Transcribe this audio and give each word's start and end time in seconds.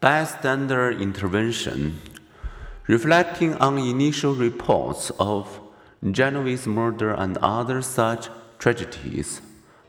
Bystander 0.00 0.92
intervention. 0.92 2.00
Reflecting 2.86 3.54
on 3.56 3.78
initial 3.78 4.32
reports 4.32 5.10
of 5.18 5.60
Genovese 6.08 6.68
murder 6.68 7.10
and 7.10 7.36
other 7.38 7.82
such 7.82 8.28
tragedies, 8.60 9.42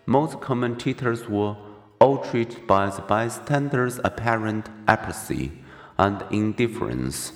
most 0.08 0.42
commentators 0.42 1.30
were 1.30 1.56
outraged 2.02 2.66
by 2.66 2.90
the 2.90 3.04
bystanders' 3.04 4.00
apparent 4.04 4.68
apathy 4.88 5.52
and 6.00 6.26
indifference. 6.32 7.32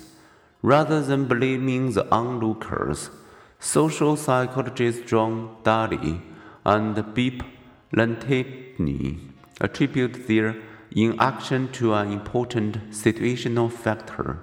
Rather 0.60 1.00
than 1.00 1.26
blaming 1.26 1.92
the 1.92 2.10
onlookers, 2.10 3.08
social 3.60 4.16
psychologists 4.16 5.08
John 5.08 5.58
Darley 5.62 6.20
and 6.66 7.14
Bibb 7.14 7.44
Latané 7.92 9.20
attribute 9.60 10.26
their 10.26 10.56
inaction 10.94 11.70
to 11.72 11.92
an 11.94 12.12
important 12.12 12.90
situational 12.90 13.70
factor 13.70 14.38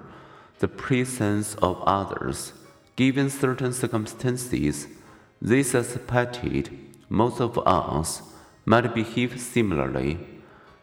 the 0.58 0.68
presence 0.68 1.56
of 1.56 1.82
others. 1.82 2.52
Given 2.94 3.30
certain 3.30 3.72
circumstances, 3.72 4.86
they 5.40 5.64
suspected 5.64 6.70
most 7.08 7.40
of 7.40 7.58
us 7.66 8.22
might 8.64 8.94
behave 8.94 9.40
similarly. 9.40 10.18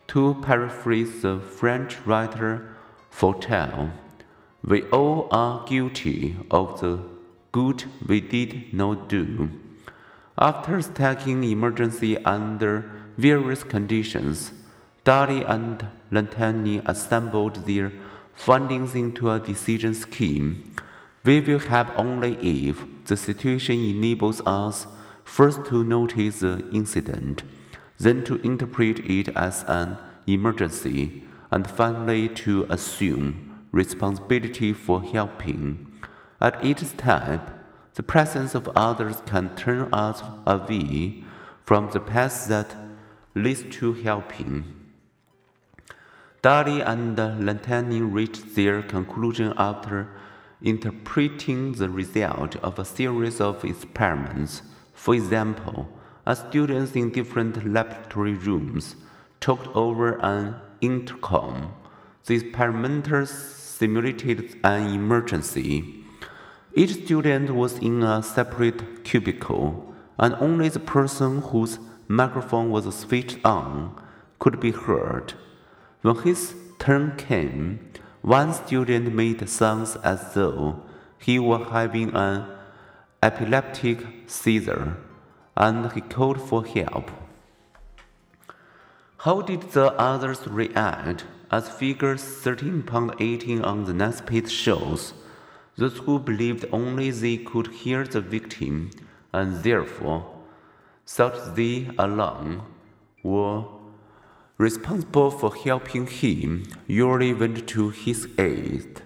To 0.07 0.35
paraphrase 0.41 1.21
the 1.21 1.39
French 1.39 1.97
writer 2.05 2.75
Voltaire, 3.11 3.93
we 4.63 4.81
all 4.89 5.29
are 5.31 5.65
guilty 5.65 6.35
of 6.51 6.81
the 6.81 6.99
good 7.53 7.85
we 8.05 8.19
did 8.19 8.73
not 8.73 9.07
do. 9.07 9.49
After 10.37 10.81
stacking 10.81 11.43
emergency 11.43 12.17
under 12.25 12.91
various 13.17 13.63
conditions, 13.63 14.51
Darley 15.09 15.41
and 15.41 15.87
Latané 16.11 16.87
assembled 16.87 17.65
their 17.65 17.91
findings 18.35 18.93
into 18.93 19.31
a 19.31 19.39
decision 19.39 19.95
scheme. 19.95 20.75
We 21.23 21.41
will 21.41 21.57
have 21.57 21.91
only 21.97 22.33
if 22.35 22.85
the 23.05 23.17
situation 23.17 23.83
enables 23.83 24.39
us 24.45 24.85
first 25.23 25.65
to 25.65 25.83
notice 25.83 26.41
the 26.41 26.63
incident, 26.71 27.41
then 27.97 28.23
to 28.25 28.35
interpret 28.41 28.99
it 28.99 29.29
as 29.29 29.65
an 29.67 29.97
emergency, 30.27 31.23
and 31.49 31.67
finally 31.67 32.29
to 32.45 32.67
assume 32.69 33.65
responsibility 33.71 34.73
for 34.73 35.01
helping. 35.01 35.91
At 36.39 36.63
each 36.63 36.85
step, 36.85 37.49
the 37.95 38.03
presence 38.03 38.53
of 38.53 38.69
others 38.75 39.23
can 39.25 39.55
turn 39.55 39.91
us 39.91 40.21
away 40.45 41.23
from 41.65 41.89
the 41.89 41.99
path 41.99 42.47
that 42.49 42.75
leads 43.33 43.63
to 43.77 43.93
helping. 43.93 44.78
Darley 46.41 46.79
and 46.79 47.17
Latané 47.17 47.99
reached 48.01 48.55
their 48.55 48.81
conclusion 48.81 49.53
after 49.57 50.07
interpreting 50.61 51.73
the 51.73 51.89
result 51.89 52.55
of 52.57 52.79
a 52.79 52.85
series 52.85 53.41
of 53.41 53.65
experiments. 53.65 54.61
For 54.93 55.15
example, 55.15 55.89
as 56.25 56.39
students 56.39 56.93
in 56.93 57.11
different 57.11 57.69
laboratory 57.69 58.35
rooms 58.35 58.95
talked 59.41 59.67
over 59.75 60.17
an 60.21 60.55
intercom, 60.79 61.73
the 62.25 62.35
experimenters 62.35 63.29
simulated 63.31 64.57
an 64.63 64.93
emergency. 64.93 66.05
Each 66.73 67.03
student 67.03 67.53
was 67.53 67.79
in 67.79 68.01
a 68.01 68.23
separate 68.23 69.03
cubicle, 69.03 69.93
and 70.17 70.35
only 70.35 70.69
the 70.69 70.79
person 70.79 71.41
whose 71.41 71.79
microphone 72.07 72.69
was 72.69 72.95
switched 72.95 73.39
on 73.43 74.01
could 74.39 74.61
be 74.61 74.71
heard. 74.71 75.33
When 76.01 76.15
his 76.17 76.55
turn 76.77 77.17
came, 77.17 77.91
one 78.21 78.53
student 78.53 79.13
made 79.13 79.47
sounds 79.49 79.97
as 79.97 80.33
though 80.33 80.81
he 81.17 81.39
were 81.39 81.65
having 81.65 82.15
an 82.15 82.45
epileptic 83.21 84.05
seizure, 84.27 84.95
and 85.57 85.91
he 85.91 86.01
called 86.01 86.41
for 86.41 86.65
help. 86.65 87.11
How 89.17 89.41
did 89.41 89.71
the 89.73 89.91
others 89.93 90.47
react? 90.47 91.25
As 91.51 91.67
figure 91.67 92.15
13.18 92.15 93.65
on 93.65 93.83
the 93.83 93.93
next 93.93 94.25
page 94.25 94.51
shows, 94.51 95.13
those 95.75 95.97
who 95.97 96.19
believed 96.19 96.65
only 96.71 97.09
they 97.11 97.37
could 97.37 97.67
hear 97.67 98.05
the 98.05 98.21
victim 98.21 98.91
and 99.33 99.63
therefore 99.63 100.29
thought 101.05 101.55
they 101.55 101.89
alone 101.97 102.61
were 103.23 103.63
responsible 104.59 105.31
for 105.31 105.55
helping 105.55 106.05
him 106.05 106.65
usually 106.85 107.33
went 107.33 107.65
to 107.65 107.89
his 107.89 108.27
aid. 108.37 109.01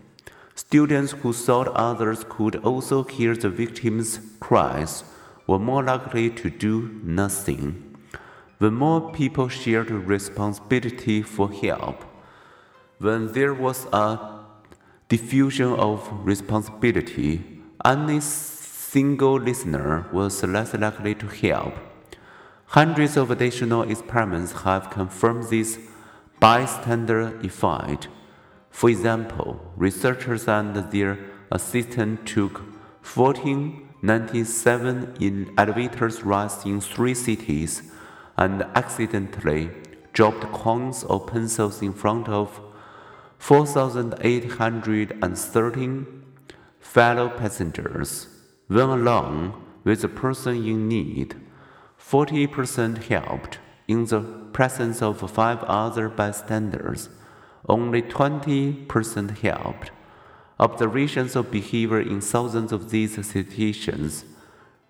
Students 0.56 1.12
who 1.12 1.32
thought 1.32 1.68
others 1.68 2.26
could 2.28 2.56
also 2.58 3.04
hear 3.04 3.36
the 3.36 3.50
victim's 3.50 4.20
cries 4.40 5.04
were 5.46 5.60
more 5.60 5.84
likely 5.84 6.32
to 6.32 6.50
do 6.50 7.00
nothing. 7.04 7.96
When 8.58 8.74
more 8.74 9.12
people 9.12 9.48
shared 9.48 9.92
responsibility 9.92 11.22
for 11.22 11.52
help, 11.52 12.04
when 12.98 13.32
there 13.34 13.54
was 13.54 13.86
a 13.94 14.20
diffusion 15.08 15.74
of 15.74 16.10
responsibility, 16.26 17.44
any 17.86 18.22
single 18.22 19.40
listener 19.40 20.08
was 20.12 20.44
less 20.44 20.74
likely 20.74 21.14
to 21.14 21.28
help. 21.28 21.93
Hundreds 22.74 23.16
of 23.18 23.30
additional 23.30 23.84
experiments 23.84 24.64
have 24.64 24.90
confirmed 24.90 25.44
this 25.44 25.78
bystander 26.40 27.40
effect. 27.44 28.08
For 28.72 28.90
example, 28.90 29.62
researchers 29.76 30.48
and 30.48 30.76
their 30.92 31.20
assistant 31.52 32.26
took 32.26 32.64
1497 33.06 35.18
in 35.20 35.54
elevators 35.56 36.24
rides 36.24 36.66
in 36.66 36.82
three 36.82 37.14
cities 37.14 37.92
and 38.38 38.64
accidentally 38.74 39.70
dropped 40.12 40.52
coins 40.52 41.04
or 41.04 41.24
pencils 41.24 41.84
in 41.84 41.94
front 41.94 42.28
of 42.28 42.60
4,813 43.38 46.24
fellow 46.80 47.30
passengers. 47.30 48.28
When 48.68 48.90
alone 48.90 49.54
with 49.84 50.04
a 50.04 50.08
person 50.08 50.56
in 50.66 50.88
need, 50.88 51.36
40% 52.10 53.04
helped 53.06 53.60
in 53.88 54.06
the 54.06 54.20
presence 54.52 55.02
of 55.02 55.30
five 55.32 55.64
other 55.64 56.10
bystanders. 56.10 57.10
Only 57.68 58.02
20% 58.02 59.38
helped. 59.40 59.92
Observations 60.60 61.36
of 61.36 61.50
behavior 61.50 62.02
in 62.02 62.22
thousands 62.22 62.72
of 62.72 62.92
these 62.92 63.14
situations, 63.26 64.26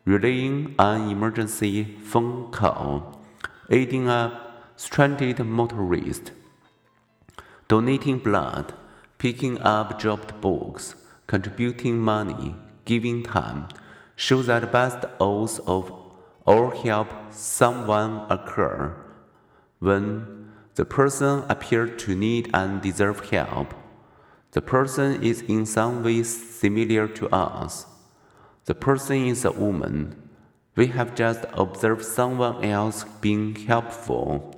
relaying 0.06 0.76
an 0.78 1.10
emergency 1.10 1.84
phone 1.84 2.52
call, 2.52 3.22
aiding 3.70 4.10
a 4.10 4.42
stranded 4.76 5.40
motorist, 5.40 6.32
donating 7.68 8.18
blood, 8.18 8.74
picking 9.18 9.58
up 9.62 9.98
dropped 10.00 10.42
books, 10.42 10.96
contributing 11.28 12.00
money, 12.00 12.56
giving 12.86 13.24
time, 13.24 13.68
show 14.16 14.42
that 14.42 14.72
best 14.72 15.06
oaths 15.20 15.60
of 15.66 16.03
or 16.46 16.74
help 16.74 17.10
someone 17.32 18.26
occur 18.30 18.96
when 19.80 20.52
the 20.76 20.86
person 20.86 21.44
appears 21.50 22.02
to 22.04 22.16
need 22.16 22.50
and 22.54 22.82
deserve 22.82 23.30
help. 23.30 23.74
The 24.52 24.62
person 24.62 25.24
is 25.24 25.42
in 25.42 25.66
some 25.66 26.04
way 26.04 26.24
similar 26.24 27.08
to 27.08 27.30
us. 27.30 27.86
The 28.66 28.76
person 28.76 29.26
is 29.26 29.46
a 29.46 29.52
woman. 29.52 30.30
We 30.76 30.88
have 30.88 31.16
just 31.16 31.46
observed 31.54 32.06
someone 32.06 32.64
else 32.64 33.04
being 33.22 33.56
helpful. 33.56 34.56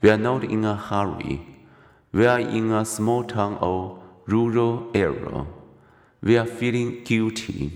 We 0.00 0.10
are 0.10 0.18
not 0.18 0.44
in 0.44 0.64
a 0.64 0.76
hurry. 0.76 1.46
We 2.12 2.26
are 2.26 2.40
in 2.40 2.70
a 2.70 2.84
small 2.84 3.24
town 3.24 3.58
or 3.60 4.02
rural 4.26 4.90
area. 4.94 5.46
We 6.22 6.38
are 6.38 6.46
feeling 6.46 7.04
guilty. 7.04 7.72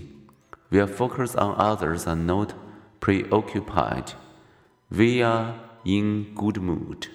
We 0.69 0.79
are 0.79 0.87
focused 0.87 1.35
on 1.35 1.55
others 1.57 2.07
and 2.07 2.25
not 2.25 2.53
preoccupied. 3.03 4.13
We 4.89 5.21
are 5.21 5.59
in 5.83 6.33
good 6.35 6.61
mood. 6.61 7.07